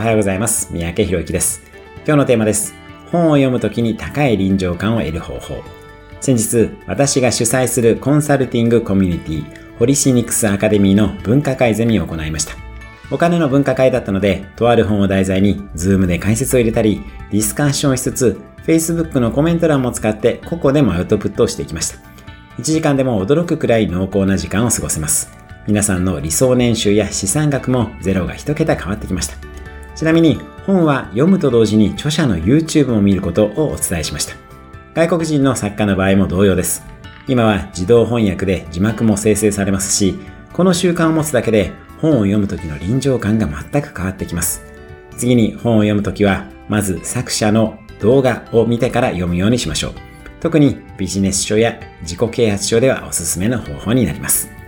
[0.00, 0.72] おはようございます。
[0.72, 1.60] 三宅博之です。
[2.06, 2.74] 今日のテーマです。
[3.12, 5.62] 本を読むときに高い臨場感を得る方法。
[6.22, 12.54] 先日、私が主催するコンサルティングコミュニティ、ホリシニクスアカデミーの分科会ゼミを行いました。
[13.10, 21.98] お金の分科会だったので、とある本を題材に、 Zoom で解説を入れたり、ディスカッションしつつ、Facebook のコメント欄も使って個々でもアウトプットをしていきました。
[22.58, 25.30] 1時間でも驚くくらい濃厚な時間を過ごせます。
[25.66, 29.49] 皆さんの理想年収や資産額もゼロが1桁変わってきました。
[30.00, 34.34] ちなみに本は読むと同時に著者の YouTube も見ることをお伝えしました。
[34.94, 36.82] 外国人の作家の場合も同様です。
[37.28, 40.18] 今は自動翻訳で字幕も生成されますし、
[40.54, 44.64] この習慣を持つだけで本を読む時の臨場感が全く変わってきます。
[45.18, 49.92] 次に本を読む時は、まず作者の動画を見てから読むようにしましょう。
[50.40, 54.59] 特にビジネス書や自己啓発書ではおすすめの方法になります。